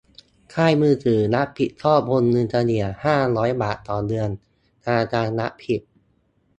[0.53, 4.29] ค่ายมือถือรับผิดชอบวงเงินเฉลี่ยห้าร้อยบาทต่อเดือน
[4.83, 5.81] ธนาคารรับผิด